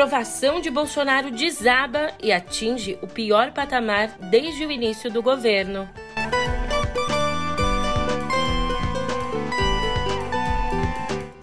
[0.00, 5.86] aprovação de Bolsonaro desaba e atinge o pior patamar desde o início do governo.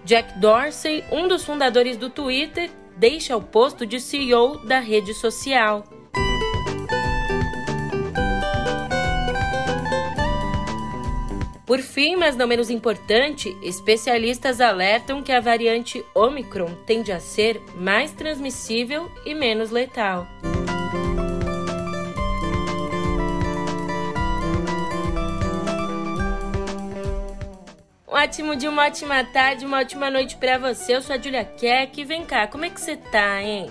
[0.04, 5.84] Jack Dorsey, um dos fundadores do Twitter, deixa o posto de CEO da rede social.
[11.68, 17.60] Por fim, mas não menos importante, especialistas alertam que a variante Omicron tende a ser
[17.74, 20.26] mais transmissível e menos letal.
[28.08, 30.96] Um ótimo dia, uma ótima tarde, uma ótima noite para você.
[30.96, 32.02] Eu sou a Julia Keck.
[32.02, 33.68] Vem cá, como é que você tá, hein?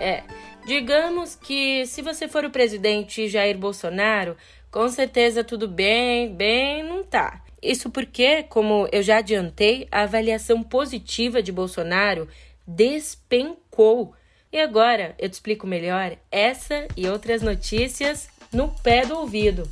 [0.00, 0.22] É,
[0.64, 4.34] digamos que se você for o presidente Jair Bolsonaro,
[4.74, 7.44] com certeza tudo bem, bem, não tá.
[7.62, 12.26] Isso porque, como eu já adiantei, a avaliação positiva de Bolsonaro
[12.66, 14.16] despencou.
[14.52, 19.62] E agora eu te explico melhor essa e outras notícias no pé do ouvido.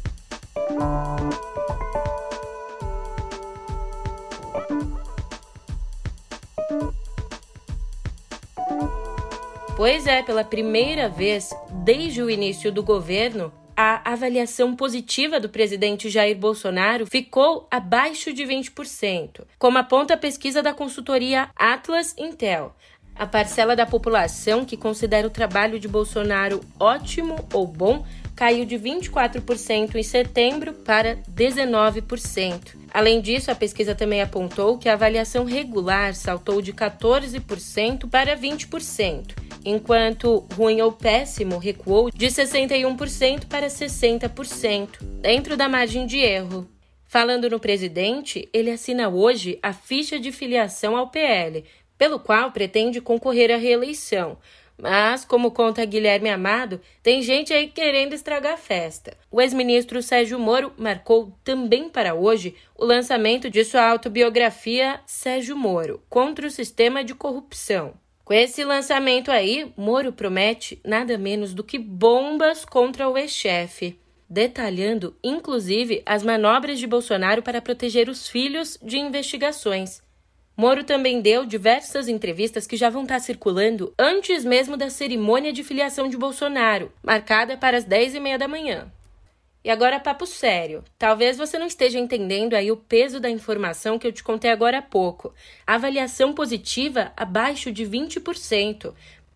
[9.76, 11.50] Pois é, pela primeira vez
[11.82, 13.52] desde o início do governo,
[14.12, 20.62] a avaliação positiva do presidente Jair Bolsonaro ficou abaixo de 20%, como aponta a pesquisa
[20.62, 22.76] da consultoria Atlas Intel.
[23.16, 28.04] A parcela da população que considera o trabalho de Bolsonaro ótimo ou bom
[28.36, 32.76] caiu de 24% em setembro para 19%.
[32.92, 39.41] Além disso, a pesquisa também apontou que a avaliação regular saltou de 14% para 20%
[39.64, 44.88] enquanto ruim ou péssimo recuou de 61% para 60%,
[45.20, 46.68] dentro da margem de erro.
[47.04, 51.64] Falando no presidente, ele assina hoje a ficha de filiação ao PL,
[51.98, 54.38] pelo qual pretende concorrer à reeleição.
[54.82, 59.16] Mas, como conta Guilherme Amado, tem gente aí querendo estragar a festa.
[59.30, 66.02] O ex-ministro Sérgio Moro marcou também para hoje o lançamento de sua autobiografia Sérgio Moro
[66.08, 67.94] contra o sistema de corrupção.
[68.24, 75.16] Com esse lançamento aí, Moro promete nada menos do que bombas contra o ex-chefe, detalhando
[75.22, 80.00] inclusive as manobras de Bolsonaro para proteger os filhos de investigações.
[80.56, 85.64] Moro também deu diversas entrevistas que já vão estar circulando antes mesmo da cerimônia de
[85.64, 88.92] filiação de Bolsonaro, marcada para as 10 e meia da manhã.
[89.64, 90.82] E agora, papo sério.
[90.98, 94.78] Talvez você não esteja entendendo aí o peso da informação que eu te contei agora
[94.78, 95.32] há pouco.
[95.64, 98.92] avaliação positiva abaixo de 20%.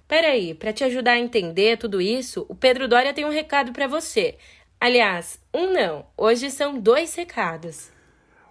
[0.08, 3.86] Peraí, para te ajudar a entender tudo isso, o Pedro Dória tem um recado para
[3.86, 4.36] você.
[4.80, 6.06] Aliás, um não.
[6.16, 7.90] Hoje são dois recados.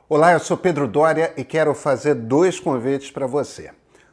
[0.08, 3.72] Olá, eu sou Pedro Dória e quero fazer dois convites para você.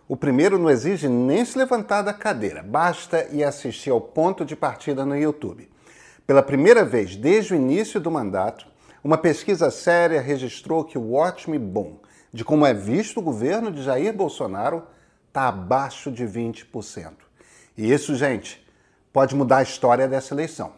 [0.09, 4.57] O primeiro não exige nem se levantar da cadeira, basta ir assistir ao ponto de
[4.57, 5.72] partida no YouTube.
[6.27, 8.67] Pela primeira vez desde o início do mandato,
[9.03, 12.01] uma pesquisa séria registrou que o ótimo e bom
[12.33, 14.85] de como é visto o governo de Jair Bolsonaro
[15.29, 17.13] está abaixo de 20%.
[17.77, 18.65] E isso, gente,
[19.13, 20.73] pode mudar a história dessa eleição.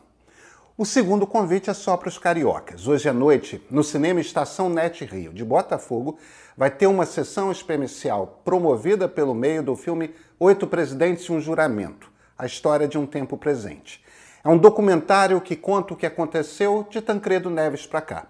[0.77, 2.89] O segundo convite é só para os cariocas.
[2.89, 6.19] Hoje à noite, no Cinema Estação Net Rio, de Botafogo,
[6.57, 12.11] vai ter uma sessão especial promovida pelo meio do filme Oito Presidentes e um Juramento,
[12.37, 14.04] a história de um tempo presente.
[14.45, 18.27] É um documentário que conta o que aconteceu de Tancredo Neves para cá.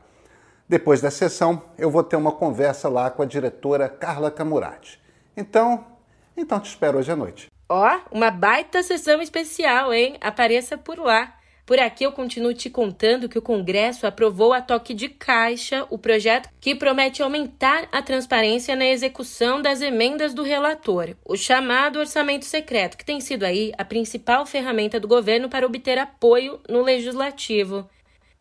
[0.68, 5.02] Depois da sessão, eu vou ter uma conversa lá com a diretora Carla Camurati.
[5.36, 5.84] Então,
[6.36, 7.50] então te espero hoje à noite.
[7.68, 10.16] Ó, oh, uma baita sessão especial, hein?
[10.20, 11.34] Apareça por lá.
[11.66, 15.96] Por aqui eu continuo te contando que o Congresso aprovou a toque de caixa o
[15.96, 22.44] projeto que promete aumentar a transparência na execução das emendas do relator, o chamado orçamento
[22.44, 27.88] secreto, que tem sido aí a principal ferramenta do governo para obter apoio no legislativo.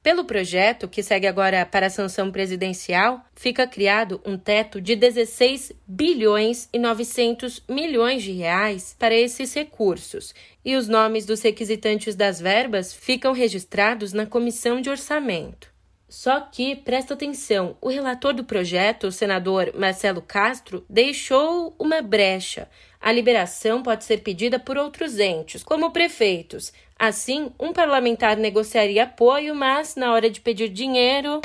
[0.04, 5.72] Pelo projeto, que segue agora para a sanção presidencial, fica criado um teto de 16
[5.88, 10.36] bilhões e 900 milhões de reais para esses recursos,
[10.66, 15.72] e os nomes dos requisitantes das verbas ficam registrados na comissão de orçamento.
[16.10, 22.70] Só que, presta atenção, o relator do projeto, o senador Marcelo Castro, deixou uma brecha.
[23.02, 26.72] A liberação pode ser pedida por outros entes, como prefeitos,
[27.06, 31.42] Assim, um parlamentar negociaria apoio, mas na hora de pedir dinheiro.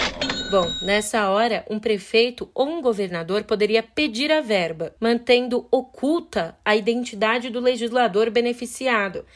[0.53, 6.77] Bom, nessa hora, um prefeito ou um governador poderia pedir a verba, mantendo oculta a
[6.77, 9.27] identidade do legislador beneficiado.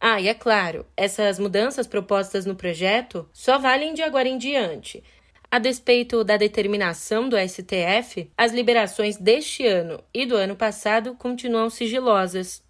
[0.00, 5.02] Ah, e é claro, essas mudanças propostas no projeto só valem de agora em diante.
[5.50, 11.68] A despeito da determinação do STF, as liberações deste ano e do ano passado continuam
[11.68, 12.62] sigilosas.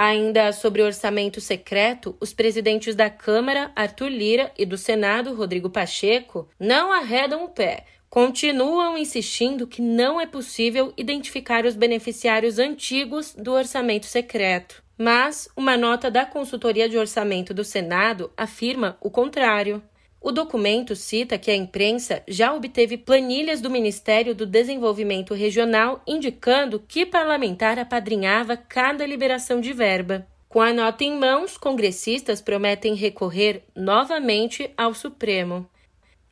[0.00, 6.48] Ainda sobre orçamento secreto, os presidentes da Câmara, Arthur Lira, e do Senado, Rodrigo Pacheco,
[6.56, 7.84] não arredam o pé.
[8.08, 14.84] Continuam insistindo que não é possível identificar os beneficiários antigos do orçamento secreto.
[14.96, 19.82] Mas uma nota da Consultoria de Orçamento do Senado afirma o contrário.
[20.20, 26.82] O documento cita que a imprensa já obteve planilhas do Ministério do Desenvolvimento Regional indicando
[26.86, 30.26] que parlamentar apadrinhava cada liberação de verba.
[30.48, 35.68] Com a nota em mãos, congressistas prometem recorrer novamente ao Supremo.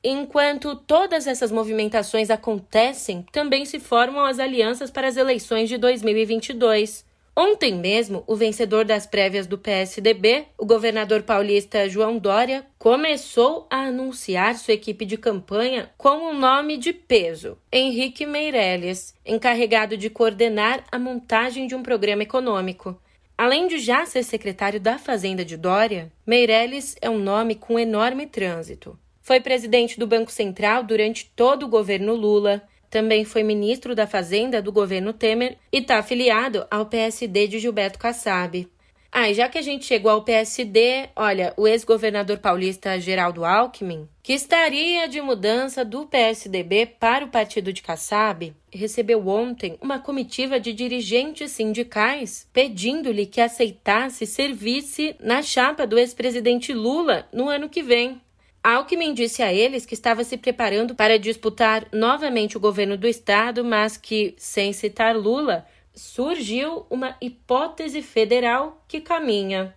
[0.03, 7.05] Enquanto todas essas movimentações acontecem, também se formam as alianças para as eleições de 2022.
[7.39, 13.81] Ontem mesmo, o vencedor das prévias do PSDB, o governador paulista João Dória, começou a
[13.81, 20.83] anunciar sua equipe de campanha com um nome de peso: Henrique Meirelles, encarregado de coordenar
[20.91, 22.99] a montagem de um programa econômico.
[23.37, 28.27] Além de já ser secretário da Fazenda de Dória, Meirelles é um nome com enorme
[28.27, 28.99] trânsito.
[29.21, 32.63] Foi presidente do Banco Central durante todo o governo Lula,
[32.97, 37.99] também foi ministro da Fazenda do governo Temer e está afiliado ao PSD de Gilberto
[37.99, 38.67] Kassab.
[39.13, 44.09] Ah, e já que a gente chegou ao PSD, olha, o ex-governador paulista Geraldo Alckmin,
[44.23, 50.59] que estaria de mudança do PSDB para o partido de Kassab, recebeu ontem uma comitiva
[50.59, 57.83] de dirigentes sindicais pedindo-lhe que aceitasse serviço na chapa do ex-presidente Lula no ano que
[57.83, 58.23] vem.
[58.69, 63.65] Alckmin disse a eles que estava se preparando para disputar novamente o governo do estado,
[63.65, 65.65] mas que, sem citar Lula,
[65.95, 69.73] surgiu uma hipótese federal que caminha.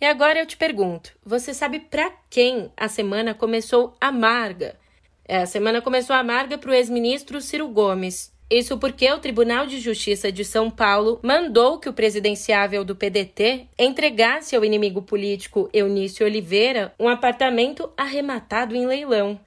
[0.00, 4.78] E agora eu te pergunto: você sabe para quem a semana começou amarga?
[5.26, 8.32] É, a semana começou amarga para o ex-ministro Ciro Gomes.
[8.50, 13.68] Isso porque o Tribunal de Justiça de São Paulo mandou que o presidenciável do PDT
[13.78, 19.38] entregasse ao inimigo político Eunício Oliveira um apartamento arrematado em leilão.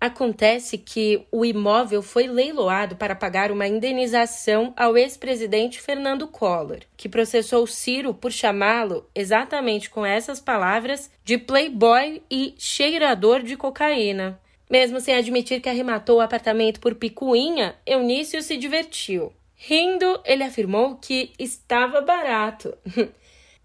[0.00, 7.08] Acontece que o imóvel foi leiloado para pagar uma indenização ao ex-presidente Fernando Collor, que
[7.08, 14.40] processou Ciro por chamá-lo, exatamente com essas palavras, de playboy e cheirador de cocaína.
[14.70, 19.32] Mesmo sem admitir que arrematou o apartamento por picuinha, Eunício se divertiu.
[19.54, 22.76] Rindo, ele afirmou que estava barato.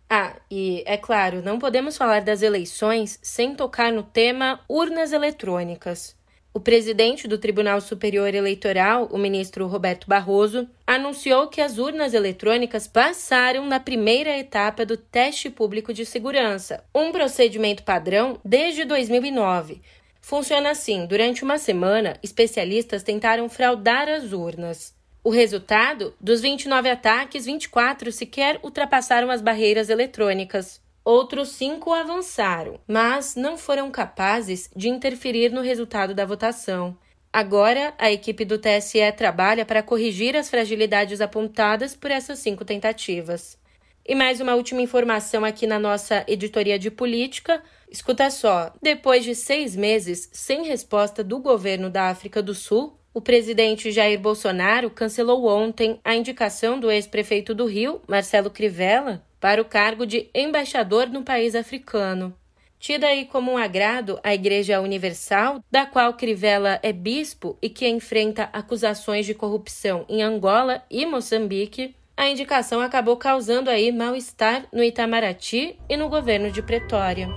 [0.10, 6.16] ah, e é claro, não podemos falar das eleições sem tocar no tema urnas eletrônicas.
[6.56, 12.88] O presidente do Tribunal Superior Eleitoral, o ministro Roberto Barroso, anunciou que as urnas eletrônicas
[12.88, 19.82] passaram na primeira etapa do teste público de segurança, um procedimento padrão desde 2009,
[20.24, 24.96] Funciona assim: durante uma semana, especialistas tentaram fraudar as urnas.
[25.22, 26.16] O resultado?
[26.20, 30.81] Dos 29 ataques, 24 sequer ultrapassaram as barreiras eletrônicas.
[31.04, 36.98] Outros cinco avançaram, mas não foram capazes de interferir no resultado da votação.
[37.31, 43.58] Agora, a equipe do TSE trabalha para corrigir as fragilidades apontadas por essas cinco tentativas.
[44.06, 47.64] E mais uma última informação aqui na nossa editoria de política.
[47.90, 53.22] Escuta só: depois de seis meses sem resposta do governo da África do Sul, o
[53.22, 59.66] presidente Jair Bolsonaro cancelou ontem a indicação do ex-prefeito do Rio, Marcelo Crivella, para o
[59.66, 62.36] cargo de embaixador no país africano.
[62.78, 67.88] Tida aí como um agrado a Igreja Universal, da qual Crivella é bispo e que
[67.88, 74.84] enfrenta acusações de corrupção em Angola e Moçambique, a indicação acabou causando aí mal-estar no
[74.84, 77.28] Itamaraty e no governo de Pretória.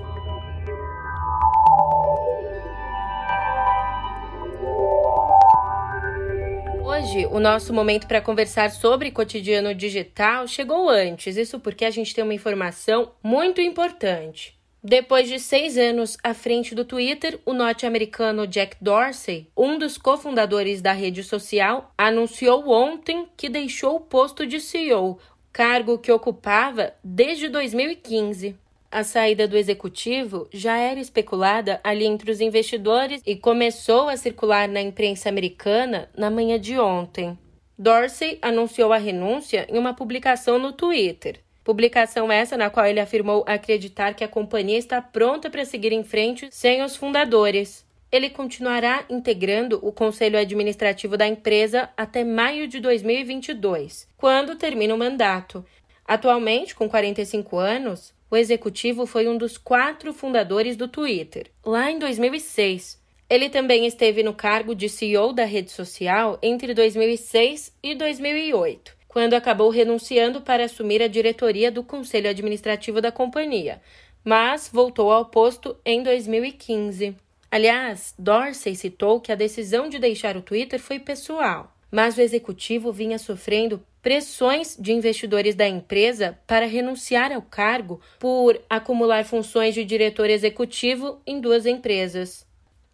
[6.84, 12.14] Hoje, o nosso momento para conversar sobre cotidiano digital chegou antes, isso porque a gente
[12.14, 14.55] tem uma informação muito importante.
[14.88, 20.80] Depois de seis anos à frente do Twitter, o norte-americano Jack Dorsey, um dos cofundadores
[20.80, 25.18] da rede social, anunciou ontem que deixou o posto de CEO,
[25.52, 28.54] cargo que ocupava desde 2015.
[28.88, 34.68] A saída do executivo já era especulada ali entre os investidores e começou a circular
[34.68, 37.36] na imprensa americana na manhã de ontem.
[37.76, 41.40] Dorsey anunciou a renúncia em uma publicação no Twitter.
[41.66, 46.04] Publicação essa na qual ele afirmou acreditar que a companhia está pronta para seguir em
[46.04, 47.84] frente sem os fundadores.
[48.12, 54.98] Ele continuará integrando o conselho administrativo da empresa até maio de 2022, quando termina o
[54.98, 55.66] mandato.
[56.04, 61.98] Atualmente, com 45 anos, o executivo foi um dos quatro fundadores do Twitter, lá em
[61.98, 63.02] 2006.
[63.28, 69.32] Ele também esteve no cargo de CEO da rede social entre 2006 e 2008 quando
[69.32, 73.80] acabou renunciando para assumir a diretoria do conselho administrativo da companhia,
[74.22, 77.16] mas voltou ao posto em 2015.
[77.50, 82.92] Aliás, Dorsey citou que a decisão de deixar o Twitter foi pessoal, mas o executivo
[82.92, 89.82] vinha sofrendo pressões de investidores da empresa para renunciar ao cargo por acumular funções de
[89.82, 92.45] diretor executivo em duas empresas.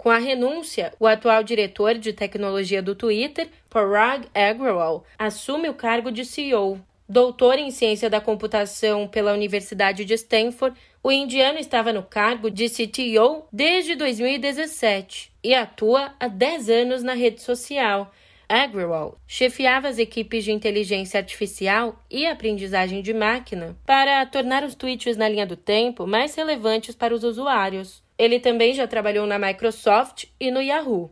[0.02, 6.10] Com a renúncia, o atual diretor de tecnologia do Twitter, Parag Agrawal, assume o cargo
[6.10, 6.80] de CEO.
[7.08, 12.68] Doutor em ciência da computação pela Universidade de Stanford, o indiano estava no cargo de
[12.68, 18.12] CTO desde 2017 e atua há 10 anos na rede social.
[18.48, 25.16] Agrawal chefiava as equipes de inteligência artificial e aprendizagem de máquina para tornar os tweets
[25.16, 28.01] na linha do tempo mais relevantes para os usuários.
[28.18, 31.10] Ele também já trabalhou na Microsoft e no Yahoo.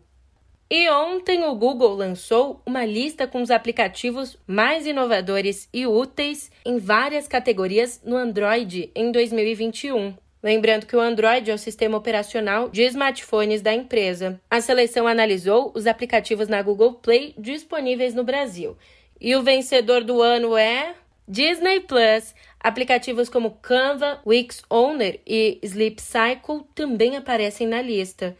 [0.72, 6.78] E ontem o Google lançou uma lista com os aplicativos mais inovadores e úteis em
[6.78, 10.14] várias categorias no Android em 2021.
[10.42, 14.40] Lembrando que o Android é o sistema operacional de smartphones da empresa.
[14.48, 18.76] A seleção analisou os aplicativos na Google Play disponíveis no Brasil.
[19.20, 20.94] E o vencedor do ano é
[21.28, 22.34] Disney Plus.
[22.62, 28.36] Aplicativos como Canva, Wix Owner e Sleep Cycle também aparecem na lista.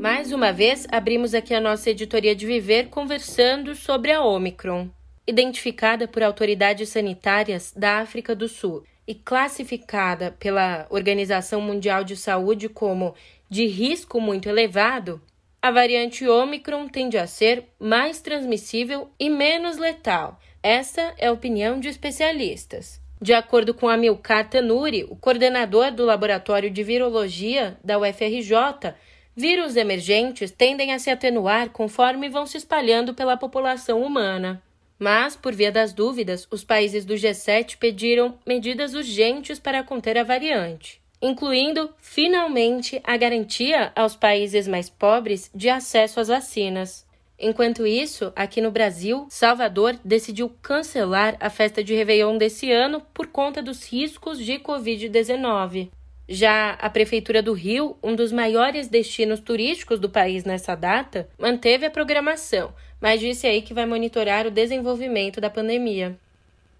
[0.00, 4.88] Mais uma vez, abrimos aqui a nossa editoria de Viver conversando sobre a Omicron,
[5.24, 12.68] identificada por autoridades sanitárias da África do Sul e classificada pela Organização Mundial de Saúde
[12.68, 13.14] como
[13.48, 15.20] de risco muito elevado,
[15.62, 20.40] a variante Omicron tende a ser mais transmissível e menos letal.
[20.62, 23.00] Essa é a opinião de especialistas.
[23.20, 28.94] De acordo com Amilcar Tanuri, o coordenador do Laboratório de Virologia da UFRJ,
[29.36, 34.62] vírus emergentes tendem a se atenuar conforme vão se espalhando pela população humana.
[34.98, 40.24] Mas, por via das dúvidas, os países do G7 pediram medidas urgentes para conter a
[40.24, 47.06] variante incluindo, finalmente, a garantia aos países mais pobres de acesso às vacinas.
[47.38, 53.28] Enquanto isso, aqui no Brasil, Salvador decidiu cancelar a festa de Réveillon desse ano por
[53.28, 55.90] conta dos riscos de Covid-19.
[56.28, 61.86] Já a Prefeitura do Rio, um dos maiores destinos turísticos do país nessa data, manteve
[61.86, 66.16] a programação, mas disse aí que vai monitorar o desenvolvimento da pandemia.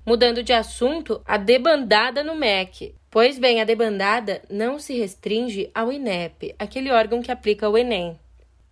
[0.07, 2.95] Mudando de assunto, a debandada no MEC.
[3.11, 8.17] Pois bem, a debandada não se restringe ao INEP, aquele órgão que aplica o Enem.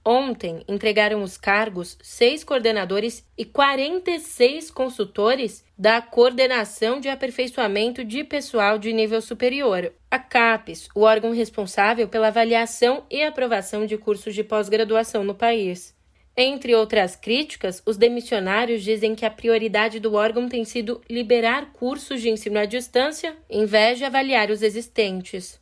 [0.04, 8.78] Ontem entregaram os cargos seis coordenadores e 46 consultores da Coordenação de Aperfeiçoamento de Pessoal
[8.78, 14.45] de Nível Superior, a CAPES, o órgão responsável pela avaliação e aprovação de cursos de
[14.45, 15.98] pós-graduação no país.
[16.40, 22.21] Entre outras críticas, os demissionários dizem que a prioridade do órgão tem sido liberar cursos
[22.21, 25.61] de ensino à distância, em vez de avaliar os existentes.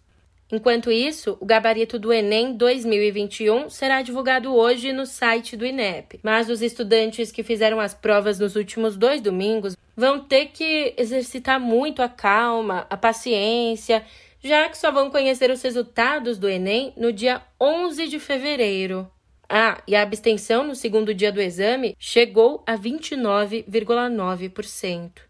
[0.52, 6.50] Enquanto isso, o gabarito do Enem 2021 será divulgado hoje no site do INEP, mas
[6.50, 12.02] os estudantes que fizeram as provas nos últimos dois domingos vão ter que exercitar muito
[12.02, 14.04] a calma, a paciência,
[14.44, 19.10] já que só vão conhecer os resultados do Enem no dia 11 de fevereiro.
[19.48, 25.24] Ah, e a abstenção no segundo dia do exame chegou a 29,9%.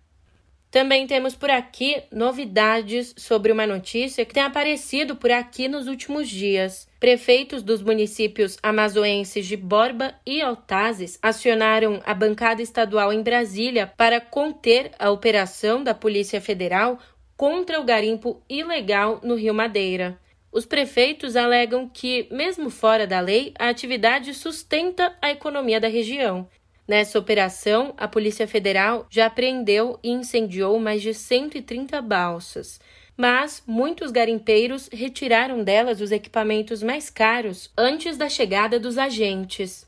[0.70, 6.28] Também temos por aqui novidades sobre uma notícia que tem aparecido por aqui nos últimos
[6.28, 6.87] dias.
[7.00, 14.20] Prefeitos dos municípios amazoenses de Borba e Altazes acionaram a bancada estadual em Brasília para
[14.20, 16.99] conter a operação da Polícia Federal
[17.37, 20.18] contra o garimpo ilegal no Rio Madeira.
[20.53, 26.49] Os prefeitos alegam que, mesmo fora da lei, a atividade sustenta a economia da região.
[26.88, 32.81] Nessa operação, a Polícia Federal já apreendeu e incendiou mais de 130 balsas.
[33.17, 39.87] Mas muitos garimpeiros retiraram delas os equipamentos mais caros antes da chegada dos agentes.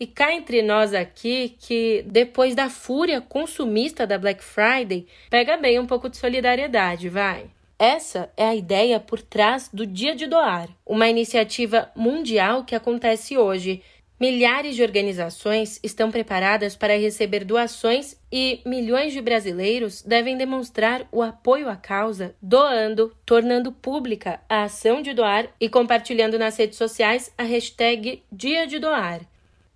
[0.00, 5.78] E cá entre nós aqui que, depois da fúria consumista da Black Friday, pega bem
[5.78, 7.46] um pouco de solidariedade, vai.
[7.78, 13.36] Essa é a ideia por trás do Dia de Doar, uma iniciativa mundial que acontece
[13.36, 13.82] hoje.
[14.18, 21.20] Milhares de organizações estão preparadas para receber doações e milhões de brasileiros devem demonstrar o
[21.20, 27.30] apoio à causa doando, tornando pública a ação de doar e compartilhando nas redes sociais
[27.36, 29.20] a hashtag Dia de Doar.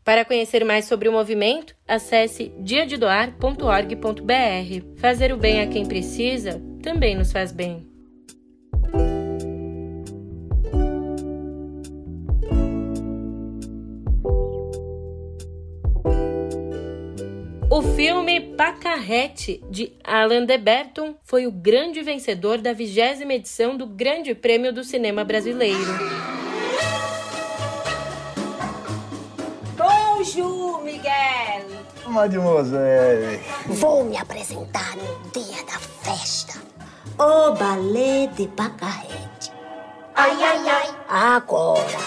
[0.02, 4.96] Para conhecer mais sobre o movimento, acesse diadedoar.org.br.
[4.96, 7.89] Fazer o bem a quem precisa também nos faz bem.
[17.72, 23.86] O filme Pacarrete, de Alan de Berton, foi o grande vencedor da vigésima edição do
[23.86, 25.78] Grande Prêmio do Cinema Brasileiro.
[29.76, 31.64] Bonjour, Miguel!
[32.08, 33.40] Mademoiselle!
[33.66, 36.60] Vou me apresentar no dia da festa.
[37.16, 39.52] O balé de Pacarrete.
[40.16, 40.94] Ai, ai, ai!
[41.08, 41.98] Agora,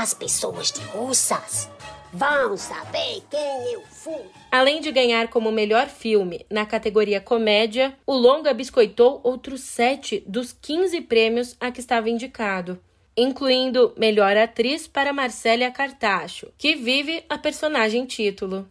[0.00, 1.70] as pessoas de Russas
[2.12, 4.43] vão saber quem eu fui.
[4.54, 10.52] Além de ganhar como melhor filme na categoria comédia, o longa biscoitou outros sete dos
[10.52, 12.78] 15 prêmios a que estava indicado,
[13.16, 18.68] incluindo melhor atriz para Marcélia Cartacho, que vive a personagem título.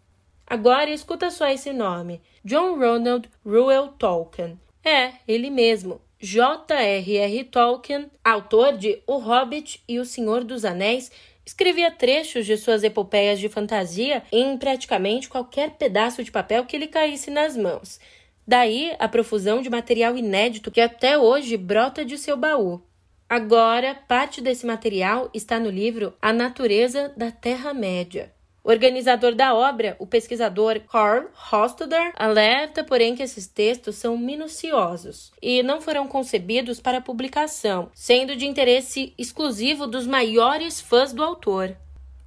[0.47, 4.57] Agora escuta só esse nome: John Ronald Reuel Tolkien.
[4.85, 7.43] É, ele mesmo, J.R.R.
[7.43, 11.11] Tolkien, autor de O Hobbit e O Senhor dos Anéis
[11.45, 16.87] Escrevia trechos de suas epopeias de fantasia em praticamente qualquer pedaço de papel que lhe
[16.87, 17.99] caísse nas mãos.
[18.47, 22.81] Daí a profusão de material inédito que até hoje brota de seu baú.
[23.27, 28.31] Agora, parte desse material está no livro A Natureza da Terra-média.
[28.63, 35.61] Organizador da obra, o pesquisador Carl Hostetter alerta, porém, que esses textos são minuciosos e
[35.61, 41.75] não foram concebidos para publicação, sendo de interesse exclusivo dos maiores fãs do autor.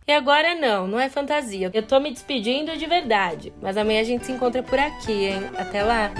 [0.07, 1.71] E agora não, não é fantasia.
[1.73, 5.51] Eu tô me despedindo de verdade, mas amanhã a gente se encontra por aqui, hein?
[5.57, 6.13] Até lá!